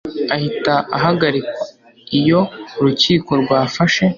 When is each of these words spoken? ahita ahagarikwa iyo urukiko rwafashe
ahita 0.35 0.73
ahagarikwa 0.97 1.63
iyo 2.19 2.41
urukiko 2.79 3.31
rwafashe 3.41 4.03